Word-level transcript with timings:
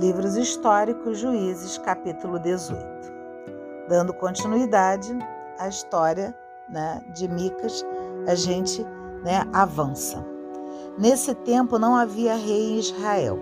Livros 0.00 0.34
Históricos, 0.34 1.18
Juízes, 1.18 1.76
capítulo 1.76 2.38
18. 2.38 2.82
Dando 3.86 4.14
continuidade 4.14 5.14
à 5.58 5.68
história 5.68 6.34
né, 6.70 7.02
de 7.14 7.28
Micas, 7.28 7.84
a 8.26 8.34
gente 8.34 8.82
né, 9.22 9.46
avança. 9.52 10.24
Nesse 10.98 11.34
tempo 11.34 11.78
não 11.78 11.94
havia 11.94 12.34
rei 12.34 12.70
em 12.70 12.78
Israel, 12.78 13.38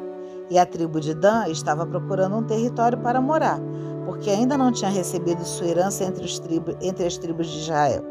e 0.50 0.58
a 0.58 0.66
tribo 0.66 0.98
de 1.00 1.14
Dan 1.14 1.46
estava 1.46 1.86
procurando 1.86 2.38
um 2.38 2.42
território 2.42 2.98
para 2.98 3.20
morar, 3.20 3.60
porque 4.04 4.28
ainda 4.28 4.58
não 4.58 4.72
tinha 4.72 4.90
recebido 4.90 5.44
sua 5.44 5.68
herança 5.68 6.02
entre, 6.02 6.26
tribo, 6.40 6.76
entre 6.80 7.06
as 7.06 7.16
tribos 7.16 7.46
de 7.46 7.60
Israel. 7.60 8.02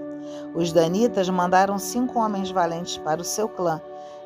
Os 0.56 0.71
danitas 0.71 1.28
mandaram 1.28 1.78
cinco 1.78 2.18
homens 2.18 2.50
valentes 2.50 2.98
para 2.98 3.20
o 3.20 3.25
seu 3.25 3.50
clã, 3.50 3.82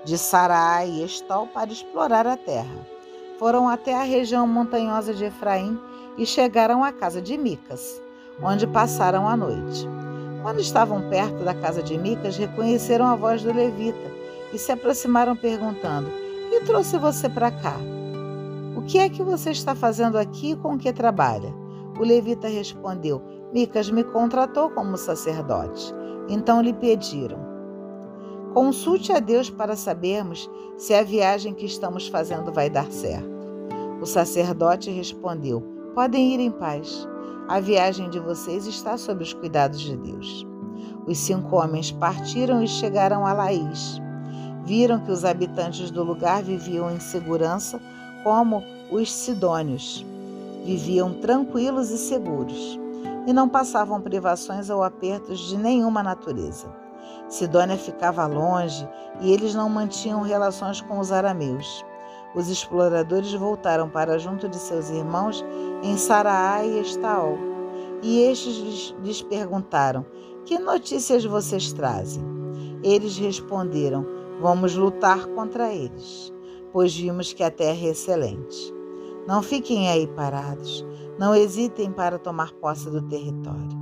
de 0.05 0.15
Sarai 0.15 0.91
e 0.91 1.03
Estol, 1.03 1.47
para 1.47 1.71
explorar 1.71 2.27
a 2.27 2.37
terra 2.37 3.00
foram 3.41 3.67
até 3.67 3.95
a 3.95 4.03
região 4.03 4.45
montanhosa 4.45 5.15
de 5.15 5.25
Efraim 5.25 5.75
e 6.15 6.27
chegaram 6.27 6.83
à 6.83 6.91
casa 6.91 7.19
de 7.19 7.35
Micas, 7.39 7.99
onde 8.39 8.67
passaram 8.67 9.27
a 9.27 9.35
noite. 9.35 9.89
Quando 10.43 10.59
estavam 10.59 11.09
perto 11.09 11.43
da 11.43 11.55
casa 11.55 11.81
de 11.81 11.97
Micas, 11.97 12.37
reconheceram 12.37 13.07
a 13.07 13.15
voz 13.15 13.41
do 13.41 13.51
levita 13.51 14.11
e 14.53 14.59
se 14.59 14.71
aproximaram 14.71 15.35
perguntando: 15.35 16.07
"Que 16.51 16.59
trouxe 16.59 16.99
você 16.99 17.27
para 17.27 17.49
cá? 17.49 17.77
O 18.77 18.83
que 18.83 18.99
é 18.99 19.09
que 19.09 19.23
você 19.23 19.49
está 19.49 19.73
fazendo 19.73 20.19
aqui 20.19 20.51
e 20.51 20.55
com 20.55 20.77
que 20.77 20.93
trabalha?" 20.93 21.51
O 21.99 22.03
levita 22.03 22.47
respondeu: 22.47 23.23
Micas 23.51 23.89
me 23.89 24.03
contratou 24.03 24.69
como 24.69 24.95
sacerdote. 24.97 25.91
Então 26.29 26.61
lhe 26.61 26.73
pediram: 26.73 27.39
Consulte 28.53 29.11
a 29.11 29.19
Deus 29.19 29.49
para 29.49 29.75
sabermos 29.75 30.47
se 30.77 30.93
a 30.93 31.01
viagem 31.01 31.55
que 31.55 31.65
estamos 31.65 32.07
fazendo 32.07 32.51
vai 32.51 32.69
dar 32.69 32.91
certo. 32.91 33.40
O 34.01 34.05
sacerdote 34.07 34.89
respondeu: 34.89 35.61
Podem 35.93 36.33
ir 36.33 36.39
em 36.39 36.49
paz. 36.49 37.07
A 37.47 37.59
viagem 37.59 38.09
de 38.09 38.19
vocês 38.19 38.65
está 38.65 38.97
sob 38.97 39.21
os 39.21 39.31
cuidados 39.31 39.79
de 39.79 39.95
Deus. 39.95 40.47
Os 41.05 41.19
cinco 41.19 41.55
homens 41.55 41.91
partiram 41.91 42.63
e 42.63 42.67
chegaram 42.67 43.27
a 43.27 43.33
Laís. 43.33 44.01
Viram 44.65 44.99
que 45.01 45.11
os 45.11 45.23
habitantes 45.23 45.91
do 45.91 46.03
lugar 46.03 46.41
viviam 46.41 46.89
em 46.89 46.99
segurança, 46.99 47.79
como 48.23 48.63
os 48.89 49.11
sidônios. 49.11 50.03
Viviam 50.65 51.13
tranquilos 51.13 51.91
e 51.91 51.97
seguros, 51.97 52.79
e 53.27 53.33
não 53.33 53.47
passavam 53.47 54.01
privações 54.01 54.69
ou 54.69 54.83
apertos 54.83 55.39
de 55.39 55.57
nenhuma 55.57 56.01
natureza. 56.01 56.67
Sidônia 57.27 57.77
ficava 57.77 58.25
longe 58.25 58.87
e 59.21 59.31
eles 59.31 59.53
não 59.53 59.69
mantinham 59.69 60.21
relações 60.21 60.81
com 60.81 60.99
os 60.99 61.11
arameus. 61.11 61.83
Os 62.33 62.49
exploradores 62.49 63.33
voltaram 63.33 63.89
para 63.89 64.17
junto 64.17 64.47
de 64.47 64.57
seus 64.57 64.89
irmãos 64.89 65.43
em 65.83 65.97
Saraá 65.97 66.65
e 66.65 66.79
Estaol, 66.79 67.37
e 68.01 68.21
estes 68.21 68.57
lhes, 68.57 68.95
lhes 69.03 69.21
perguntaram: 69.21 70.05
Que 70.45 70.57
notícias 70.57 71.25
vocês 71.25 71.73
trazem? 71.73 72.23
Eles 72.83 73.17
responderam: 73.17 74.05
Vamos 74.39 74.75
lutar 74.75 75.27
contra 75.27 75.73
eles, 75.73 76.33
pois 76.71 76.95
vimos 76.95 77.33
que 77.33 77.43
a 77.43 77.51
terra 77.51 77.85
é 77.85 77.89
excelente. 77.89 78.73
Não 79.27 79.43
fiquem 79.43 79.89
aí 79.89 80.07
parados, 80.07 80.85
não 81.19 81.35
hesitem 81.35 81.91
para 81.91 82.17
tomar 82.17 82.53
posse 82.53 82.89
do 82.89 83.01
território. 83.03 83.81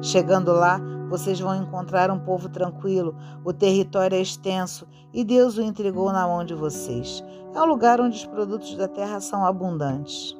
Chegando 0.00 0.52
lá, 0.52 0.80
vocês 1.08 1.38
vão 1.38 1.54
encontrar 1.54 2.10
um 2.10 2.18
povo 2.18 2.48
tranquilo, 2.48 3.14
o 3.44 3.52
território 3.52 4.16
é 4.16 4.20
extenso 4.20 4.86
e 5.12 5.24
Deus 5.24 5.56
o 5.56 5.62
entregou 5.62 6.12
na 6.12 6.26
mão 6.26 6.44
de 6.44 6.54
vocês. 6.54 7.22
É 7.54 7.60
um 7.60 7.66
lugar 7.66 8.00
onde 8.00 8.16
os 8.16 8.26
produtos 8.26 8.74
da 8.76 8.88
terra 8.88 9.20
são 9.20 9.44
abundantes. 9.44 10.36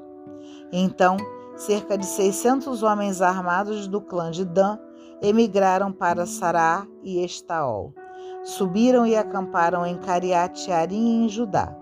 Então, 0.72 1.16
cerca 1.56 1.96
de 1.96 2.04
600 2.04 2.82
homens 2.82 3.22
armados 3.22 3.86
do 3.86 4.00
clã 4.00 4.30
de 4.30 4.44
Dan 4.44 4.78
emigraram 5.22 5.92
para 5.92 6.26
Sará 6.26 6.86
e 7.02 7.24
Estaol. 7.24 7.94
Subiram 8.44 9.06
e 9.06 9.16
acamparam 9.16 9.86
em 9.86 9.96
Cariate 9.96 10.70
Arim, 10.70 11.24
em 11.24 11.28
Judá. 11.28 11.76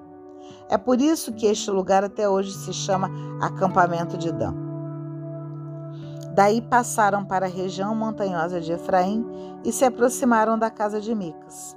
É 0.69 0.79
por 0.79 1.01
isso 1.01 1.33
que 1.33 1.47
este 1.47 1.71
lugar 1.71 2.05
até 2.05 2.29
hoje 2.29 2.53
se 2.53 2.73
chama 2.73 3.11
Acampamento 3.41 4.17
de 4.17 4.33
Dan. 4.33 4.64
Daí 6.35 6.61
passaram 6.61 7.25
para 7.25 7.47
a 7.47 7.49
região 7.49 7.95
montanhosa 7.95 8.61
de 8.61 8.73
Efraim 8.73 9.25
e 9.65 9.71
se 9.71 9.85
aproximaram 9.85 10.59
da 10.59 10.69
casa 10.69 11.01
de 11.01 11.15
Micas. 11.15 11.77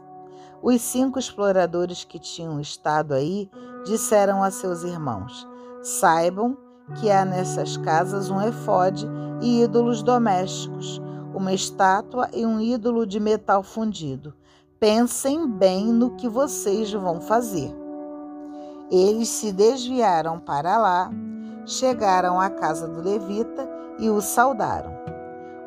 Os 0.63 0.81
cinco 0.81 1.19
exploradores 1.19 2.03
que 2.03 2.17
tinham 2.17 2.59
estado 2.59 3.13
aí 3.13 3.51
disseram 3.85 4.41
a 4.41 4.49
seus 4.49 4.81
irmãos: 4.81 5.47
Saibam 5.83 6.57
que 6.95 7.11
há 7.11 7.23
nessas 7.23 7.77
casas 7.77 8.31
um 8.31 8.41
efode 8.41 9.07
e 9.41 9.61
ídolos 9.61 10.01
domésticos, 10.01 10.99
uma 11.35 11.53
estátua 11.53 12.27
e 12.33 12.43
um 12.43 12.59
ídolo 12.59 13.05
de 13.05 13.19
metal 13.19 13.61
fundido. 13.61 14.33
Pensem 14.79 15.47
bem 15.47 15.85
no 15.85 16.15
que 16.15 16.27
vocês 16.27 16.91
vão 16.91 17.21
fazer. 17.21 17.71
Eles 18.89 19.29
se 19.29 19.51
desviaram 19.51 20.39
para 20.39 20.79
lá, 20.79 21.11
chegaram 21.63 22.41
à 22.41 22.49
casa 22.49 22.87
do 22.87 23.03
levita 23.03 23.76
e 23.99 24.09
o 24.09 24.21
saudaram. 24.21 24.91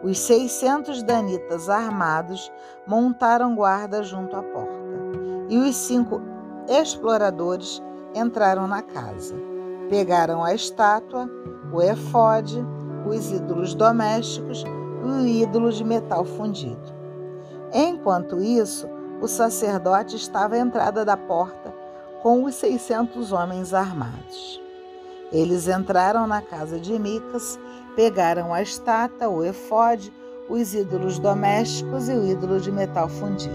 Os 0.02 0.18
seiscentos 0.18 1.02
danitas 1.02 1.68
armados 1.68 2.50
montaram 2.86 3.54
guarda 3.54 4.02
junto 4.02 4.34
à 4.34 4.42
porta, 4.42 4.80
e 5.48 5.58
os 5.58 5.76
cinco 5.76 6.20
exploradores 6.68 7.82
entraram 8.14 8.66
na 8.66 8.82
casa. 8.82 9.34
Pegaram 9.88 10.42
a 10.42 10.54
estátua, 10.54 11.28
o 11.72 11.82
efode, 11.82 12.64
os 13.06 13.30
ídolos 13.30 13.74
domésticos 13.74 14.64
e 14.64 15.06
o 15.06 15.26
ídolo 15.26 15.70
de 15.70 15.84
metal 15.84 16.24
fundido. 16.24 16.94
Enquanto 17.72 18.40
isso, 18.40 18.88
o 19.20 19.28
sacerdote 19.28 20.16
estava 20.16 20.54
à 20.54 20.58
entrada 20.58 21.04
da 21.04 21.16
porta 21.16 21.74
com 22.22 22.44
os 22.44 22.54
seiscentos 22.54 23.32
homens 23.32 23.74
armados. 23.74 24.60
Eles 25.32 25.68
entraram 25.68 26.26
na 26.26 26.42
casa 26.42 26.78
de 26.78 26.98
Micas 26.98 27.58
Pegaram 28.00 28.54
a 28.54 28.62
estátua, 28.62 29.28
o 29.28 29.44
efode, 29.44 30.10
os 30.48 30.72
ídolos 30.72 31.18
domésticos 31.18 32.08
e 32.08 32.14
o 32.14 32.26
ídolo 32.26 32.58
de 32.58 32.72
metal 32.72 33.10
fundido. 33.10 33.54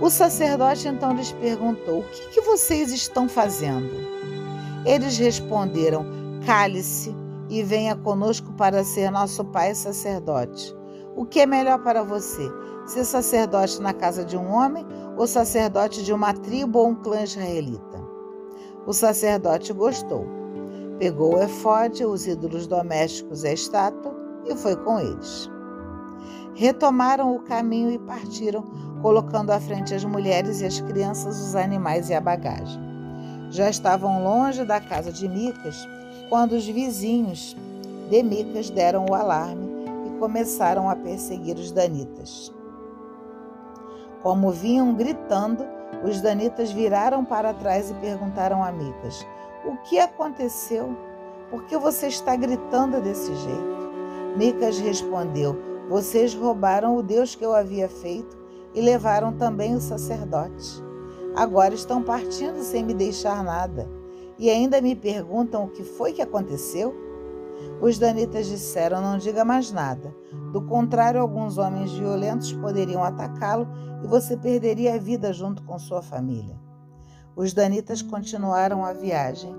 O 0.00 0.08
sacerdote 0.08 0.88
então 0.88 1.14
lhes 1.14 1.30
perguntou: 1.32 1.98
O 1.98 2.04
que, 2.04 2.28
que 2.30 2.40
vocês 2.40 2.90
estão 2.90 3.28
fazendo? 3.28 3.90
Eles 4.86 5.18
responderam: 5.18 6.06
Cale-se 6.46 7.14
e 7.50 7.62
venha 7.62 7.94
conosco 7.94 8.50
para 8.54 8.82
ser 8.82 9.10
nosso 9.10 9.44
pai 9.44 9.74
sacerdote. 9.74 10.74
O 11.14 11.26
que 11.26 11.40
é 11.40 11.46
melhor 11.46 11.80
para 11.80 12.02
você? 12.02 12.50
Ser 12.86 13.04
sacerdote 13.04 13.78
na 13.82 13.92
casa 13.92 14.24
de 14.24 14.38
um 14.38 14.50
homem 14.50 14.86
ou 15.18 15.26
sacerdote 15.26 16.02
de 16.02 16.14
uma 16.14 16.32
tribo 16.32 16.78
ou 16.78 16.88
um 16.88 16.94
clã 16.94 17.20
israelita? 17.20 18.00
O 18.86 18.94
sacerdote 18.94 19.70
gostou 19.74 20.41
Pegou 21.02 21.34
o 21.34 21.42
efode, 21.42 22.04
os 22.04 22.28
ídolos 22.28 22.68
domésticos 22.68 23.42
e 23.42 23.48
a 23.48 23.52
estátua 23.52 24.14
e 24.48 24.54
foi 24.54 24.76
com 24.76 25.00
eles. 25.00 25.50
Retomaram 26.54 27.34
o 27.34 27.40
caminho 27.40 27.90
e 27.90 27.98
partiram, 27.98 28.64
colocando 29.02 29.50
à 29.50 29.58
frente 29.58 29.92
as 29.92 30.04
mulheres 30.04 30.60
e 30.60 30.64
as 30.64 30.80
crianças, 30.80 31.40
os 31.40 31.56
animais 31.56 32.08
e 32.08 32.14
a 32.14 32.20
bagagem. 32.20 32.80
Já 33.50 33.68
estavam 33.68 34.22
longe 34.22 34.64
da 34.64 34.80
casa 34.80 35.10
de 35.10 35.28
Micas 35.28 35.88
quando 36.28 36.52
os 36.52 36.68
vizinhos 36.68 37.56
de 38.08 38.22
Micas 38.22 38.70
deram 38.70 39.04
o 39.10 39.12
alarme 39.12 39.66
e 40.06 40.18
começaram 40.20 40.88
a 40.88 40.94
perseguir 40.94 41.56
os 41.56 41.72
danitas. 41.72 42.54
Como 44.22 44.52
vinham 44.52 44.94
gritando, 44.94 45.64
os 46.04 46.20
danitas 46.20 46.70
viraram 46.70 47.24
para 47.24 47.52
trás 47.52 47.90
e 47.90 47.94
perguntaram 47.94 48.62
a 48.62 48.70
Micas: 48.70 49.26
o 49.64 49.76
que 49.78 49.98
aconteceu? 49.98 50.96
Por 51.50 51.64
que 51.64 51.76
você 51.76 52.08
está 52.08 52.34
gritando 52.34 53.00
desse 53.00 53.34
jeito? 53.34 53.92
Micas 54.36 54.78
respondeu: 54.78 55.56
Vocês 55.88 56.34
roubaram 56.34 56.96
o 56.96 57.02
Deus 57.02 57.34
que 57.34 57.44
eu 57.44 57.54
havia 57.54 57.88
feito 57.88 58.36
e 58.74 58.80
levaram 58.80 59.32
também 59.32 59.74
o 59.74 59.80
sacerdote. 59.80 60.82
Agora 61.36 61.74
estão 61.74 62.02
partindo 62.02 62.62
sem 62.62 62.82
me 62.82 62.94
deixar 62.94 63.42
nada 63.44 63.88
e 64.38 64.50
ainda 64.50 64.80
me 64.80 64.94
perguntam 64.94 65.64
o 65.64 65.68
que 65.68 65.84
foi 65.84 66.12
que 66.12 66.22
aconteceu? 66.22 66.94
Os 67.80 67.98
danitas 67.98 68.46
disseram: 68.46 69.00
Não 69.00 69.18
diga 69.18 69.44
mais 69.44 69.70
nada. 69.70 70.14
Do 70.52 70.62
contrário, 70.62 71.20
alguns 71.20 71.58
homens 71.58 71.92
violentos 71.92 72.52
poderiam 72.52 73.04
atacá-lo 73.04 73.68
e 74.02 74.06
você 74.06 74.36
perderia 74.36 74.94
a 74.94 74.98
vida 74.98 75.32
junto 75.32 75.62
com 75.62 75.78
sua 75.78 76.02
família. 76.02 76.71
Os 77.34 77.52
danitas 77.52 78.02
continuaram 78.02 78.84
a 78.84 78.92
viagem. 78.92 79.54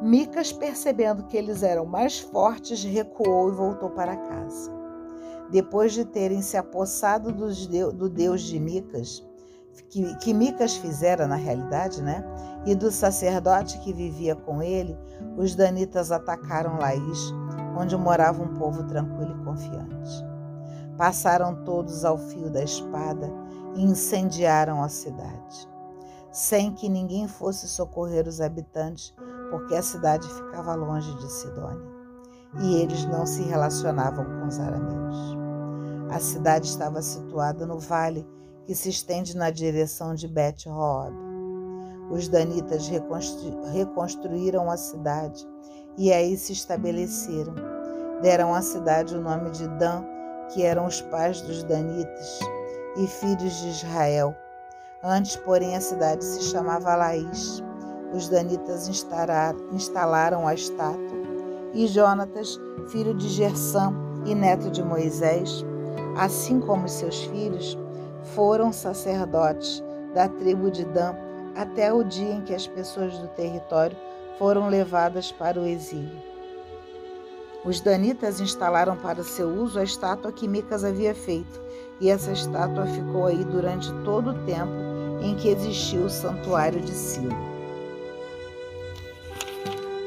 Micas, 0.00 0.52
percebendo 0.52 1.24
que 1.24 1.36
eles 1.36 1.62
eram 1.62 1.84
mais 1.84 2.18
fortes, 2.18 2.84
recuou 2.84 3.48
e 3.48 3.52
voltou 3.52 3.90
para 3.90 4.16
casa. 4.16 4.70
Depois 5.50 5.92
de 5.92 6.04
terem 6.04 6.42
se 6.42 6.56
apossado 6.56 7.32
do 7.32 8.08
Deus 8.08 8.42
de 8.42 8.58
Micas, 8.58 9.22
que, 9.88 10.34
Micas 10.34 10.76
fizera 10.76 11.26
na 11.26 11.36
realidade, 11.36 12.02
né? 12.02 12.24
E 12.64 12.74
do 12.74 12.90
sacerdote 12.90 13.78
que 13.80 13.92
vivia 13.92 14.34
com 14.34 14.62
ele, 14.62 14.96
os 15.36 15.54
danitas 15.54 16.10
atacaram 16.10 16.78
Laís, 16.78 17.32
onde 17.78 17.96
morava 17.96 18.42
um 18.42 18.54
povo 18.54 18.84
tranquilo 18.84 19.36
e 19.38 19.44
confiante. 19.44 20.24
Passaram 20.96 21.64
todos 21.64 22.04
ao 22.04 22.16
fio 22.16 22.50
da 22.50 22.62
espada 22.62 23.30
e 23.74 23.82
incendiaram 23.82 24.82
a 24.82 24.88
cidade, 24.88 25.68
sem 26.32 26.72
que 26.72 26.88
ninguém 26.88 27.28
fosse 27.28 27.68
socorrer 27.68 28.26
os 28.26 28.40
habitantes, 28.40 29.14
porque 29.50 29.74
a 29.74 29.82
cidade 29.82 30.26
ficava 30.26 30.74
longe 30.74 31.14
de 31.18 31.30
Sidônia 31.30 31.92
e 32.60 32.76
eles 32.76 33.04
não 33.06 33.24
se 33.24 33.42
relacionavam 33.42 34.24
com 34.24 34.46
os 34.46 34.58
arameus. 34.58 35.36
A 36.10 36.20
cidade 36.20 36.66
estava 36.66 37.00
situada 37.00 37.66
no 37.66 37.78
vale 37.78 38.26
que 38.66 38.74
se 38.74 38.90
estende 38.90 39.36
na 39.36 39.50
direção 39.50 40.14
de 40.14 40.28
bet 40.28 40.68
Hoob. 40.68 41.14
Os 42.10 42.28
danitas 42.28 42.86
reconstru 42.88 43.62
reconstruíram 43.72 44.70
a 44.70 44.76
cidade 44.76 45.46
e 45.96 46.12
aí 46.12 46.36
se 46.36 46.52
estabeleceram. 46.52 47.54
Deram 48.20 48.54
à 48.54 48.60
cidade 48.60 49.16
o 49.16 49.20
nome 49.20 49.50
de 49.50 49.66
Dan, 49.78 50.04
que 50.52 50.62
eram 50.62 50.86
os 50.86 51.00
pais 51.00 51.40
dos 51.40 51.64
danitas 51.64 52.38
e 52.96 53.06
filhos 53.06 53.54
de 53.60 53.68
Israel. 53.68 54.36
Antes, 55.04 55.34
porém, 55.34 55.74
a 55.74 55.80
cidade 55.80 56.24
se 56.24 56.44
chamava 56.44 56.94
Laís. 56.94 57.60
Os 58.14 58.28
danitas 58.28 58.86
instalaram 58.86 60.46
a 60.46 60.54
estátua 60.54 61.18
e 61.74 61.88
Jonatas, 61.88 62.60
filho 62.88 63.12
de 63.12 63.28
Gersam 63.28 63.94
e 64.24 64.32
neto 64.32 64.70
de 64.70 64.80
Moisés, 64.80 65.64
assim 66.16 66.60
como 66.60 66.88
seus 66.88 67.24
filhos, 67.24 67.76
foram 68.34 68.72
sacerdotes 68.72 69.82
da 70.14 70.28
tribo 70.28 70.70
de 70.70 70.84
Dan 70.84 71.16
até 71.56 71.92
o 71.92 72.04
dia 72.04 72.34
em 72.34 72.42
que 72.42 72.54
as 72.54 72.68
pessoas 72.68 73.18
do 73.18 73.26
território 73.28 73.96
foram 74.38 74.68
levadas 74.68 75.32
para 75.32 75.58
o 75.58 75.66
exílio. 75.66 76.22
Os 77.64 77.80
danitas 77.80 78.40
instalaram 78.40 78.96
para 78.96 79.24
seu 79.24 79.48
uso 79.48 79.80
a 79.80 79.84
estátua 79.84 80.30
que 80.30 80.46
Micas 80.46 80.84
havia 80.84 81.14
feito, 81.14 81.60
e 82.00 82.08
essa 82.08 82.30
estátua 82.30 82.86
ficou 82.86 83.26
aí 83.26 83.44
durante 83.44 83.92
todo 84.04 84.30
o 84.30 84.46
tempo 84.46 84.91
em 85.22 85.34
que 85.36 85.48
existiu 85.48 86.02
o 86.04 86.10
santuário 86.10 86.80
de 86.80 86.92
Silo. 86.92 87.34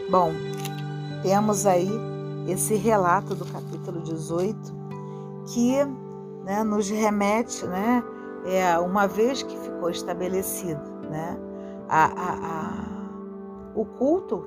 Bom, 0.09 0.31
temos 1.23 1.65
aí 1.65 1.89
esse 2.47 2.75
relato 2.75 3.33
do 3.33 3.45
capítulo 3.45 4.01
18 4.01 4.57
que 5.47 5.83
né, 6.43 6.63
nos 6.63 6.89
remete, 6.89 7.65
né, 7.65 8.03
é, 8.45 8.77
uma 8.77 9.07
vez 9.07 9.41
que 9.41 9.57
ficou 9.57 9.89
estabelecido 9.89 10.81
né, 11.09 11.37
a, 11.89 12.05
a, 12.05 12.33
a, 12.33 12.85
o 13.75 13.85
culto 13.85 14.45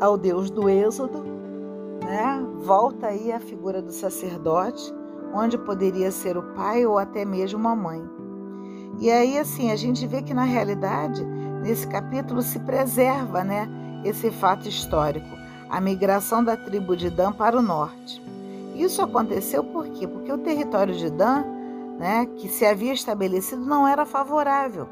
ao 0.00 0.16
Deus 0.16 0.50
do 0.50 0.68
Êxodo, 0.68 1.22
né, 2.04 2.46
volta 2.60 3.08
aí 3.08 3.32
a 3.32 3.40
figura 3.40 3.82
do 3.82 3.92
sacerdote, 3.92 4.94
onde 5.34 5.58
poderia 5.58 6.10
ser 6.10 6.36
o 6.36 6.42
pai 6.54 6.86
ou 6.86 6.98
até 6.98 7.24
mesmo 7.24 7.66
a 7.66 7.74
mãe. 7.74 8.21
E 9.00 9.10
aí, 9.10 9.38
assim, 9.38 9.70
a 9.70 9.76
gente 9.76 10.06
vê 10.06 10.22
que 10.22 10.34
na 10.34 10.44
realidade, 10.44 11.24
nesse 11.62 11.86
capítulo 11.86 12.42
se 12.42 12.58
preserva 12.60 13.42
né, 13.42 13.68
esse 14.04 14.30
fato 14.30 14.68
histórico 14.68 15.42
a 15.72 15.80
migração 15.80 16.44
da 16.44 16.54
tribo 16.54 16.94
de 16.94 17.08
Dan 17.08 17.32
para 17.32 17.58
o 17.58 17.62
norte. 17.62 18.22
Isso 18.76 19.00
aconteceu 19.00 19.64
por 19.64 19.88
quê? 19.88 20.06
Porque 20.06 20.30
o 20.30 20.36
território 20.36 20.94
de 20.94 21.08
Dan, 21.08 21.44
né, 21.98 22.28
que 22.36 22.46
se 22.46 22.66
havia 22.66 22.92
estabelecido, 22.92 23.64
não 23.64 23.88
era 23.88 24.04
favorável, 24.04 24.86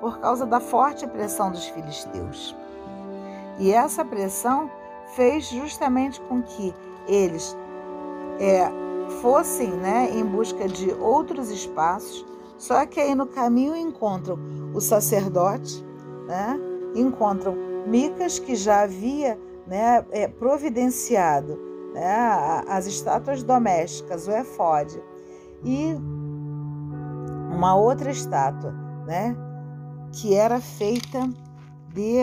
por 0.00 0.20
causa 0.20 0.46
da 0.46 0.58
forte 0.58 1.06
pressão 1.06 1.50
dos 1.50 1.66
filisteus. 1.66 2.56
E 3.58 3.72
essa 3.72 4.02
pressão 4.06 4.70
fez 5.14 5.50
justamente 5.50 6.18
com 6.22 6.40
que 6.42 6.74
eles 7.06 7.54
é, 8.40 8.70
fossem 9.20 9.70
né, 9.70 10.10
em 10.14 10.24
busca 10.24 10.66
de 10.66 10.92
outros 10.92 11.50
espaços, 11.50 12.24
só 12.62 12.86
que 12.86 13.00
aí 13.00 13.12
no 13.12 13.26
caminho 13.26 13.74
encontram 13.74 14.38
o 14.72 14.80
sacerdote, 14.80 15.84
né, 16.28 16.56
encontram 16.94 17.56
Micas, 17.88 18.38
que 18.38 18.54
já 18.54 18.82
havia 18.82 19.36
né, 19.66 20.06
é, 20.12 20.28
providenciado 20.28 21.58
né, 21.92 22.62
as 22.68 22.86
estátuas 22.86 23.42
domésticas, 23.42 24.28
o 24.28 24.30
efode, 24.30 25.02
e 25.64 25.92
uma 27.52 27.74
outra 27.74 28.12
estátua, 28.12 28.70
né, 29.06 29.36
que 30.12 30.36
era 30.36 30.60
feita 30.60 31.28
de 31.92 32.18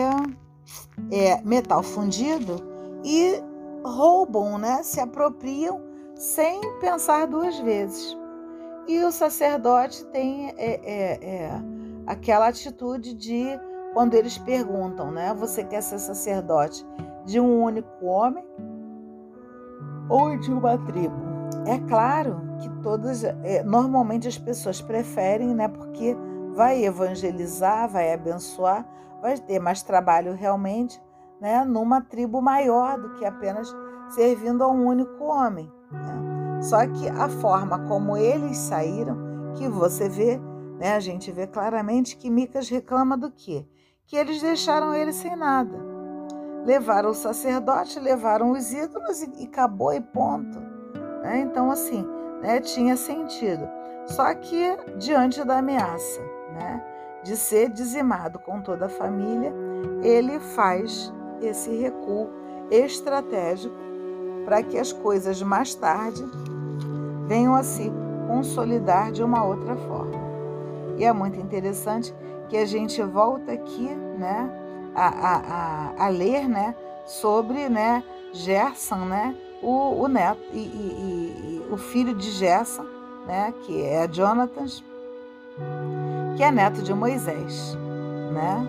é, 1.10 1.42
metal 1.44 1.82
fundido 1.82 2.56
e 3.04 3.42
roubam, 3.84 4.56
né, 4.56 4.82
se 4.82 5.00
apropriam 5.00 5.82
sem 6.16 6.62
pensar 6.80 7.26
duas 7.26 7.58
vezes. 7.58 8.18
E 8.90 9.04
o 9.04 9.12
sacerdote 9.12 10.04
tem 10.06 10.48
é, 10.58 10.80
é, 10.82 11.24
é 11.24 11.62
aquela 12.08 12.48
atitude 12.48 13.14
de 13.14 13.46
quando 13.94 14.14
eles 14.14 14.36
perguntam, 14.36 15.12
né? 15.12 15.32
Você 15.34 15.62
quer 15.62 15.80
ser 15.80 16.00
sacerdote 16.00 16.84
de 17.24 17.38
um 17.38 17.62
único 17.62 18.04
homem 18.04 18.44
ou 20.08 20.36
de 20.36 20.52
uma 20.52 20.76
tribo. 20.76 21.14
É 21.66 21.78
claro 21.88 22.40
que 22.58 22.68
todas, 22.82 23.22
é, 23.22 23.62
normalmente 23.62 24.26
as 24.26 24.36
pessoas 24.36 24.82
preferem, 24.82 25.54
né? 25.54 25.68
Porque 25.68 26.16
vai 26.56 26.84
evangelizar, 26.84 27.88
vai 27.88 28.12
abençoar, 28.12 28.84
vai 29.22 29.38
ter 29.38 29.60
mais 29.60 29.84
trabalho 29.84 30.34
realmente, 30.34 31.00
né? 31.40 31.64
Numa 31.64 32.00
tribo 32.00 32.42
maior 32.42 32.98
do 33.00 33.14
que 33.14 33.24
apenas 33.24 33.72
servindo 34.08 34.64
a 34.64 34.68
um 34.68 34.84
único 34.84 35.26
homem. 35.26 35.70
Né? 35.92 36.39
Só 36.60 36.86
que 36.86 37.08
a 37.08 37.28
forma 37.28 37.86
como 37.86 38.16
eles 38.16 38.58
saíram, 38.58 39.52
que 39.54 39.68
você 39.68 40.08
vê, 40.08 40.38
né? 40.78 40.94
A 40.94 41.00
gente 41.00 41.32
vê 41.32 41.46
claramente 41.46 42.16
que 42.16 42.30
Micas 42.30 42.68
reclama 42.68 43.16
do 43.16 43.30
quê? 43.30 43.66
Que 44.06 44.16
eles 44.16 44.40
deixaram 44.40 44.94
ele 44.94 45.12
sem 45.12 45.34
nada. 45.36 45.78
Levaram 46.64 47.10
o 47.10 47.14
sacerdote, 47.14 47.98
levaram 47.98 48.50
os 48.52 48.72
ídolos 48.72 49.22
e, 49.22 49.30
e 49.38 49.44
acabou 49.46 49.92
e 49.92 50.00
ponto. 50.00 50.58
Né? 51.22 51.40
Então, 51.40 51.70
assim, 51.70 52.04
né, 52.42 52.60
tinha 52.60 52.96
sentido. 52.96 53.66
Só 54.06 54.34
que, 54.34 54.76
diante 54.98 55.44
da 55.44 55.58
ameaça 55.58 56.20
né, 56.52 56.84
de 57.22 57.36
ser 57.36 57.70
dizimado 57.70 58.38
com 58.38 58.60
toda 58.60 58.86
a 58.86 58.90
família, 58.90 59.52
ele 60.02 60.40
faz 60.40 61.12
esse 61.40 61.70
recuo 61.76 62.28
estratégico 62.70 63.74
para 64.44 64.62
que 64.62 64.78
as 64.78 64.92
coisas 64.92 65.42
mais 65.42 65.74
tarde 65.74 66.24
venham 67.26 67.54
a 67.54 67.62
se 67.62 67.90
consolidar 68.26 69.12
de 69.12 69.22
uma 69.22 69.44
outra 69.44 69.76
forma. 69.76 70.20
E 70.96 71.04
é 71.04 71.12
muito 71.12 71.38
interessante 71.38 72.14
que 72.48 72.56
a 72.56 72.64
gente 72.64 73.02
volta 73.02 73.52
aqui, 73.52 73.88
né, 74.18 74.50
a, 74.94 75.08
a, 75.08 76.06
a, 76.06 76.08
ler 76.08 76.48
né, 76.48 76.74
sobre 77.06 77.68
né, 77.68 78.02
Gerson, 78.32 79.04
né, 79.06 79.34
o, 79.62 80.02
o 80.02 80.08
neto 80.08 80.42
e, 80.52 80.58
e, 80.58 81.62
e, 81.68 81.72
o 81.72 81.76
filho 81.76 82.14
de 82.14 82.30
Gerson, 82.30 82.84
né, 83.26 83.54
que 83.62 83.82
é 83.82 84.08
Jonathan, 84.08 84.66
que 86.36 86.42
é 86.42 86.50
neto 86.50 86.82
de 86.82 86.92
Moisés. 86.92 87.76
Né? 88.32 88.66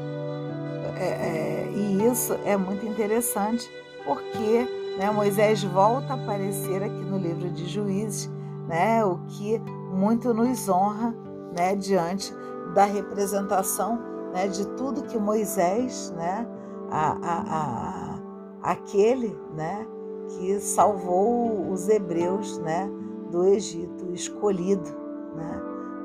É, 1.00 1.04
é, 1.04 1.72
e 1.74 2.06
isso 2.06 2.38
é 2.46 2.56
muito 2.56 2.86
interessante 2.86 3.70
porque 4.06 4.81
né, 5.02 5.10
Moisés 5.10 5.64
volta 5.64 6.14
a 6.14 6.16
aparecer 6.16 6.84
aqui 6.84 7.04
no 7.04 7.18
livro 7.18 7.50
de 7.50 7.68
Juízes, 7.68 8.30
né, 8.68 9.04
o 9.04 9.18
que 9.30 9.60
muito 9.92 10.32
nos 10.32 10.70
honra 10.70 11.16
né, 11.58 11.76
diante 11.76 12.32
da 12.76 12.86
representação 12.86 14.00
né, 14.32 14.48
de 14.48 14.64
tudo 14.78 15.02
que 15.02 15.18
Moisés, 15.18 16.14
né, 16.16 16.48
a, 16.92 17.18
a, 17.20 17.44
a, 17.50 18.72
aquele 18.72 19.36
né, 19.56 19.88
que 20.30 20.60
salvou 20.60 21.72
os 21.72 21.90
hebreus 21.90 22.60
né, 22.60 22.88
do 23.32 23.44
Egito, 23.46 24.06
escolhido 24.14 24.88
né, 25.36 25.62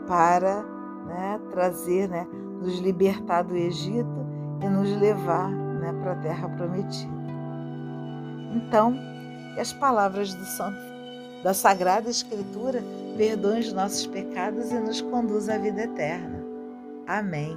para 0.07 0.63
né, 1.07 1.39
trazer, 1.51 2.09
né, 2.09 2.27
nos 2.63 2.79
libertar 2.79 3.43
do 3.43 3.55
Egito 3.55 4.27
e 4.63 4.69
nos 4.71 4.91
levar 4.99 5.51
né, 5.51 5.93
para 6.01 6.13
a 6.13 6.17
terra 6.17 6.49
prometida. 6.49 7.16
Então, 8.57 8.99
que 9.55 9.61
as 9.61 9.73
palavras 9.75 10.33
do 10.33 10.45
Santo, 10.45 10.81
da 11.45 11.53
Sagrada 11.53 12.09
Escritura 12.09 12.83
perdoem 13.19 13.61
os 13.61 13.73
nossos 13.73 14.07
pecados 14.07 14.71
e 14.71 14.81
nos 14.81 15.03
conduz 15.03 15.51
à 15.51 15.59
vida 15.59 15.83
eterna. 15.83 16.43
Amém. 17.07 17.57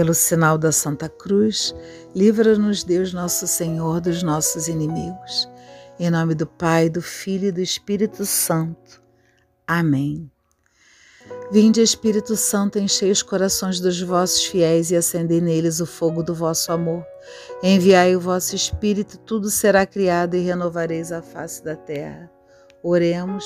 Pelo 0.00 0.14
sinal 0.14 0.56
da 0.56 0.72
Santa 0.72 1.10
Cruz, 1.10 1.74
livra-nos 2.16 2.82
Deus 2.82 3.12
nosso 3.12 3.46
Senhor 3.46 4.00
dos 4.00 4.22
nossos 4.22 4.66
inimigos. 4.66 5.46
Em 5.98 6.08
nome 6.08 6.34
do 6.34 6.46
Pai, 6.46 6.88
do 6.88 7.02
Filho 7.02 7.48
e 7.48 7.52
do 7.52 7.60
Espírito 7.60 8.24
Santo. 8.24 9.02
Amém. 9.66 10.32
Vinde, 11.52 11.82
Espírito 11.82 12.34
Santo, 12.34 12.78
enchei 12.78 13.10
os 13.10 13.22
corações 13.22 13.78
dos 13.78 14.00
vossos 14.00 14.46
fiéis 14.46 14.90
e 14.90 14.96
acendei 14.96 15.42
neles 15.42 15.80
o 15.80 15.86
fogo 15.86 16.22
do 16.22 16.34
vosso 16.34 16.72
amor. 16.72 17.04
Enviai 17.62 18.16
o 18.16 18.20
vosso 18.20 18.56
Espírito, 18.56 19.18
tudo 19.18 19.50
será 19.50 19.84
criado 19.84 20.34
e 20.34 20.40
renovareis 20.40 21.12
a 21.12 21.20
face 21.20 21.62
da 21.62 21.76
terra. 21.76 22.32
Oremos. 22.82 23.44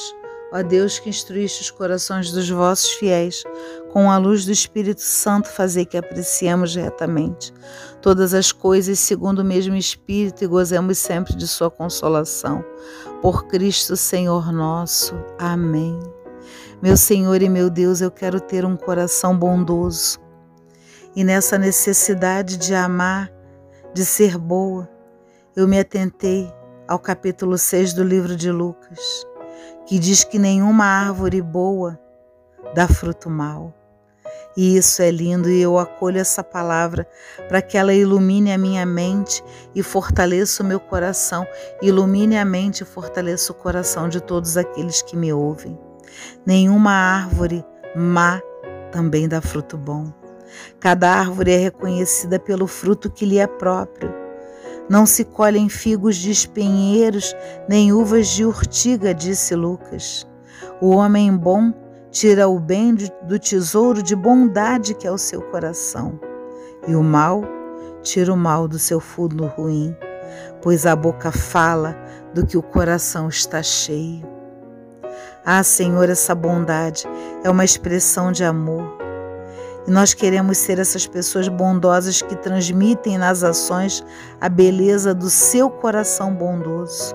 Ó 0.53 0.63
Deus 0.63 0.99
que 0.99 1.09
instruíste 1.09 1.63
os 1.63 1.71
corações 1.71 2.31
dos 2.31 2.49
vossos 2.49 2.93
fiéis, 2.93 3.43
com 3.93 4.11
a 4.11 4.17
luz 4.19 4.45
do 4.45 4.53
Espírito 4.53 5.01
Santo, 5.01 5.49
fazer 5.49 5.85
que 5.87 5.97
apreciemos 5.97 6.75
retamente 6.75 7.53
todas 8.01 8.35
as 8.35 8.53
coisas 8.53 8.99
segundo 8.99 9.41
o 9.41 9.45
mesmo 9.45 9.75
Espírito 9.75 10.45
e 10.45 10.47
gozemos 10.47 10.99
sempre 10.99 11.35
de 11.35 11.49
Sua 11.49 11.71
consolação. 11.71 12.65
Por 13.21 13.47
Cristo 13.47 13.97
Senhor 13.97 14.53
nosso. 14.53 15.15
Amém. 15.39 15.99
Meu 16.83 16.97
Senhor 16.97 17.41
e 17.41 17.49
meu 17.49 17.71
Deus, 17.71 18.01
eu 18.01 18.11
quero 18.11 18.41
ter 18.41 18.65
um 18.65 18.77
coração 18.77 19.37
bondoso. 19.37 20.19
E 21.17 21.25
nessa 21.25 21.57
necessidade 21.57 22.57
de 22.57 22.75
amar, 22.75 23.33
de 23.95 24.05
ser 24.05 24.37
boa, 24.37 24.89
eu 25.57 25.67
me 25.67 25.79
atentei 25.79 26.53
ao 26.87 26.99
capítulo 26.99 27.57
6 27.57 27.95
do 27.95 28.05
livro 28.05 28.37
de 28.37 28.51
Lucas 28.51 29.25
que 29.87 29.99
diz 29.99 30.25
que 30.25 30.39
nenhuma 30.39 30.85
árvore 30.85 31.41
boa 31.43 31.99
dá 32.75 32.89
fruto 32.89 33.29
mau. 33.29 33.73
E 34.57 34.77
isso 34.77 35.03
é 35.03 35.11
lindo 35.11 35.51
e 35.51 35.61
eu 35.61 35.79
acolho 35.79 36.19
essa 36.19 36.43
palavra 36.45 37.09
para 37.49 37.61
que 37.61 37.77
ela 37.77 37.93
ilumine 37.93 38.53
a 38.53 38.59
minha 38.59 38.87
mente 38.87 39.43
e 39.75 39.83
fortaleça 39.83 40.63
o 40.63 40.67
meu 40.67 40.79
coração, 40.79 41.47
ilumine 41.83 42.39
a 42.39 42.45
mente 42.45 42.83
e 42.83 42.87
fortaleça 42.87 43.51
o 43.51 43.55
coração 43.55 44.09
de 44.09 44.21
todos 44.21 44.57
aqueles 44.57 45.03
que 45.03 45.17
me 45.17 45.33
ouvem. 45.33 45.79
Nenhuma 46.47 46.93
árvore 46.93 47.65
má 47.97 48.41
também 48.93 49.29
dá 49.29 49.41
fruto 49.41 49.77
bom. 49.77 50.13
Cada 50.79 51.11
árvore 51.11 51.53
é 51.53 51.57
reconhecida 51.57 52.39
pelo 52.39 52.69
fruto 52.69 53.11
que 53.11 53.27
lhe 53.27 53.39
é 53.39 53.47
próprio. 53.47 54.24
Não 54.89 55.07
se 55.07 55.25
colhem 55.25 55.69
figos 55.69 56.17
de 56.17 56.31
espinheiros, 56.31 57.35
nem 57.69 57.93
uvas 57.93 58.29
de 58.29 58.45
urtiga, 58.45 59.15
disse 59.15 59.55
Lucas. 59.55 60.27
O 60.81 60.91
homem 60.91 61.35
bom 61.35 61.73
tira 62.11 62.49
o 62.49 62.61
bem 62.61 62.95
do 63.23 63.39
tesouro 63.39 64.03
de 64.03 64.15
bondade 64.15 64.95
que 64.95 65.07
é 65.07 65.11
o 65.11 65.19
seu 65.19 65.41
coração, 65.43 66.21
e 66.87 66.95
o 66.95 67.03
mal 67.03 67.43
tira 68.03 68.33
o 68.33 68.37
mal 68.37 68.69
do 68.69 68.79
seu 68.79 69.01
fundo 69.01 69.47
ruim, 69.47 69.97
pois 70.63 70.85
a 70.85 70.95
boca 70.95 71.33
fala 71.33 71.97
do 72.35 72.47
que 72.47 72.57
o 72.57 72.63
coração 72.63 73.29
está 73.29 73.63
cheio. 73.63 74.23
Ah, 75.45 75.63
Senhor, 75.63 76.09
essa 76.09 76.35
bondade 76.35 77.05
é 77.43 77.51
uma 77.51 77.65
expressão 77.65 78.31
de 78.31 78.45
amor 78.45 79.04
e 79.87 79.91
nós 79.91 80.15
queremos 80.15 80.59
ser 80.59 80.79
essas 80.79 81.07
pessoas 81.07 81.49
bondosas 81.49 82.23
que 82.23 82.35
transmitem 82.37 83.19
nas 83.19 83.43
ações 83.43 84.05
a 84.41 84.49
beleza 84.49 85.15
do 85.15 85.29
seu 85.29 85.69
coração 85.69 86.35
bondoso. 86.35 87.15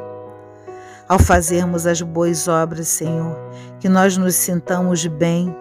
Ao 1.07 1.17
fazermos 1.17 1.87
as 1.87 2.01
boas 2.01 2.47
obras, 2.47 2.87
Senhor, 2.87 3.35
que 3.79 3.89
nós 3.89 4.15
nos 4.17 4.35
sintamos 4.35 5.07
bem, 5.07 5.55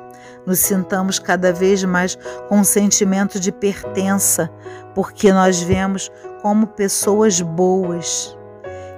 nos 0.45 0.59
sintamos 0.59 1.19
cada 1.19 1.53
vez 1.53 1.83
mais 1.85 2.19
com 2.49 2.59
um 2.59 2.65
sentimento 2.65 3.41
de 3.41 3.50
pertença, 3.50 4.50
porque 4.95 5.33
nós 5.33 5.62
vemos 5.62 6.11
como 6.43 6.67
pessoas 6.67 7.41
boas. 7.41 8.37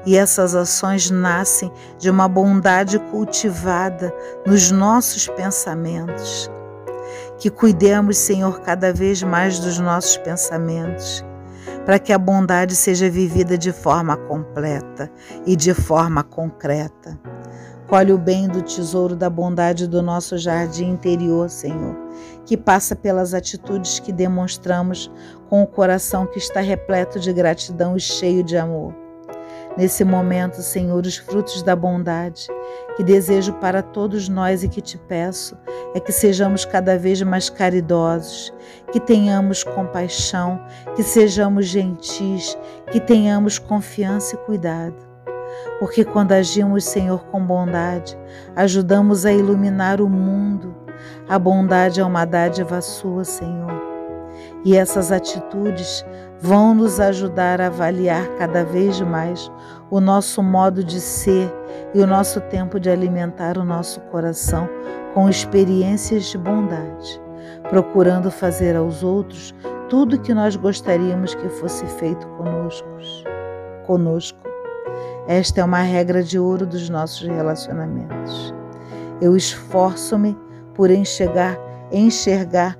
E 0.04 0.16
essas 0.16 0.54
ações 0.56 1.10
nascem 1.10 1.70
de 1.98 2.10
uma 2.10 2.26
bondade 2.26 2.98
cultivada 2.98 4.12
nos 4.44 4.72
nossos 4.72 5.28
pensamentos 5.28 6.50
que 7.40 7.48
cuidemos, 7.48 8.18
Senhor, 8.18 8.60
cada 8.60 8.92
vez 8.92 9.22
mais 9.22 9.58
dos 9.58 9.78
nossos 9.78 10.18
pensamentos, 10.18 11.24
para 11.86 11.98
que 11.98 12.12
a 12.12 12.18
bondade 12.18 12.76
seja 12.76 13.08
vivida 13.08 13.56
de 13.56 13.72
forma 13.72 14.14
completa 14.14 15.10
e 15.46 15.56
de 15.56 15.72
forma 15.72 16.22
concreta. 16.22 17.18
Colhe 17.88 18.12
o 18.12 18.18
bem 18.18 18.46
do 18.46 18.60
tesouro 18.60 19.16
da 19.16 19.30
bondade 19.30 19.88
do 19.88 20.02
nosso 20.02 20.36
jardim 20.36 20.90
interior, 20.90 21.48
Senhor, 21.48 21.96
que 22.44 22.58
passa 22.58 22.94
pelas 22.94 23.32
atitudes 23.32 23.98
que 23.98 24.12
demonstramos 24.12 25.10
com 25.48 25.62
o 25.62 25.66
coração 25.66 26.26
que 26.26 26.38
está 26.38 26.60
repleto 26.60 27.18
de 27.18 27.32
gratidão 27.32 27.96
e 27.96 28.00
cheio 28.00 28.44
de 28.44 28.58
amor. 28.58 28.94
Nesse 29.76 30.04
momento, 30.04 30.62
Senhor, 30.62 31.04
os 31.06 31.16
frutos 31.16 31.62
da 31.62 31.76
bondade 31.76 32.48
que 32.96 33.04
desejo 33.04 33.52
para 33.54 33.82
todos 33.82 34.28
nós 34.28 34.62
e 34.62 34.68
que 34.68 34.80
te 34.80 34.98
peço 34.98 35.56
é 35.94 36.00
que 36.00 36.12
sejamos 36.12 36.64
cada 36.64 36.98
vez 36.98 37.22
mais 37.22 37.48
caridosos, 37.48 38.52
que 38.92 39.00
tenhamos 39.00 39.62
compaixão, 39.62 40.60
que 40.94 41.02
sejamos 41.02 41.66
gentis, 41.66 42.58
que 42.90 43.00
tenhamos 43.00 43.58
confiança 43.58 44.34
e 44.34 44.38
cuidado. 44.38 44.96
Porque 45.78 46.04
quando 46.04 46.32
agimos, 46.32 46.84
Senhor, 46.84 47.24
com 47.26 47.44
bondade, 47.44 48.18
ajudamos 48.54 49.24
a 49.24 49.32
iluminar 49.32 50.00
o 50.00 50.08
mundo. 50.08 50.74
A 51.28 51.38
bondade 51.38 52.00
é 52.00 52.04
uma 52.04 52.24
dádiva 52.24 52.80
sua, 52.80 53.24
Senhor. 53.24 53.89
E 54.64 54.76
essas 54.76 55.10
atitudes 55.10 56.04
vão 56.40 56.74
nos 56.74 57.00
ajudar 57.00 57.60
a 57.60 57.66
avaliar 57.66 58.26
cada 58.38 58.64
vez 58.64 59.00
mais 59.00 59.50
o 59.90 60.00
nosso 60.00 60.42
modo 60.42 60.84
de 60.84 61.00
ser 61.00 61.52
e 61.94 62.00
o 62.00 62.06
nosso 62.06 62.40
tempo 62.42 62.78
de 62.78 62.90
alimentar 62.90 63.58
o 63.58 63.64
nosso 63.64 64.00
coração 64.02 64.68
com 65.14 65.28
experiências 65.28 66.26
de 66.26 66.38
bondade, 66.38 67.20
procurando 67.68 68.30
fazer 68.30 68.76
aos 68.76 69.02
outros 69.02 69.54
tudo 69.88 70.20
que 70.20 70.32
nós 70.32 70.54
gostaríamos 70.56 71.34
que 71.34 71.48
fosse 71.48 71.84
feito 71.86 72.26
conosco. 72.28 72.88
conosco. 73.86 74.38
Esta 75.26 75.60
é 75.60 75.64
uma 75.64 75.82
regra 75.82 76.22
de 76.22 76.38
ouro 76.38 76.66
dos 76.66 76.88
nossos 76.88 77.26
relacionamentos. 77.26 78.54
Eu 79.20 79.36
esforço-me 79.36 80.36
por 80.74 80.90
enxergar, 80.90 81.58
enxergar 81.90 82.78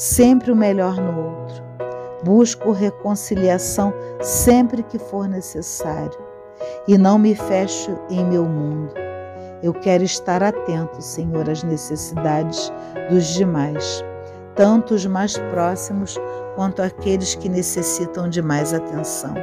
sempre 0.00 0.50
o 0.50 0.56
melhor 0.56 0.96
no 0.96 1.26
outro. 1.26 1.62
Busco 2.24 2.72
reconciliação 2.72 3.92
sempre 4.22 4.82
que 4.82 4.98
for 4.98 5.28
necessário 5.28 6.18
e 6.88 6.96
não 6.96 7.18
me 7.18 7.34
fecho 7.34 7.98
em 8.08 8.24
meu 8.24 8.46
mundo. 8.46 8.94
Eu 9.62 9.74
quero 9.74 10.02
estar 10.02 10.42
atento, 10.42 11.02
Senhor, 11.02 11.50
às 11.50 11.62
necessidades 11.62 12.72
dos 13.10 13.26
demais, 13.26 14.02
tanto 14.54 14.94
os 14.94 15.04
mais 15.04 15.36
próximos 15.36 16.16
quanto 16.56 16.80
aqueles 16.80 17.34
que 17.34 17.50
necessitam 17.50 18.26
de 18.26 18.40
mais 18.40 18.72
atenção. 18.72 19.34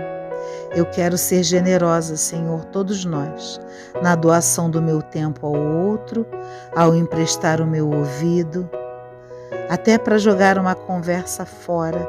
Eu 0.75 0.87
quero 0.87 1.19
ser 1.19 1.43
generosa, 1.43 2.17
Senhor, 2.17 2.65
todos 2.65 3.05
nós, 3.05 3.61
na 4.01 4.15
doação 4.15 4.71
do 4.71 4.81
meu 4.81 5.03
tempo 5.03 5.45
ao 5.45 5.55
outro, 5.55 6.25
ao 6.75 6.95
emprestar 6.95 7.61
o 7.61 7.67
meu 7.67 7.91
ouvido, 7.91 8.67
até 9.69 9.97
para 9.97 10.17
jogar 10.17 10.57
uma 10.57 10.75
conversa 10.75 11.45
fora, 11.45 12.07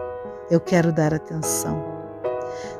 eu 0.51 0.61
quero 0.61 0.93
dar 0.93 1.13
atenção. 1.13 1.83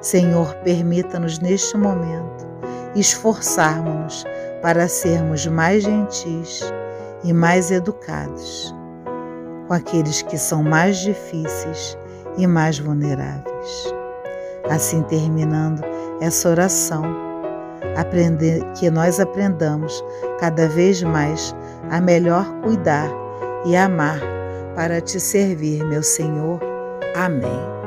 Senhor, 0.01 0.55
permita-nos 0.65 1.39
neste 1.39 1.77
momento 1.77 2.47
esforçarmos-nos 2.95 4.25
para 4.63 4.89
sermos 4.89 5.47
mais 5.47 5.83
gentis 5.83 6.63
e 7.23 7.33
mais 7.33 7.71
educados 7.71 8.75
com 9.67 9.75
aqueles 9.75 10.23
que 10.23 10.39
são 10.39 10.63
mais 10.63 10.97
difíceis 10.99 11.99
e 12.37 12.47
mais 12.47 12.79
vulneráveis. 12.79 13.95
Assim 14.71 15.03
terminando 15.03 15.83
essa 16.21 16.49
oração, 16.49 17.05
aprender, 17.97 18.65
que 18.73 18.91
nós 18.91 19.21
aprendamos 19.21 20.03
cada 20.41 20.69
vez 20.69 21.03
mais 21.03 21.55
a 21.91 22.01
melhor 22.01 22.47
cuidar 22.63 23.11
e 23.67 23.77
amar 23.77 24.38
para 24.79 25.01
te 25.01 25.19
servir, 25.19 25.85
meu 25.85 26.05
Senhor. 26.05 26.61
Amém. 27.17 27.78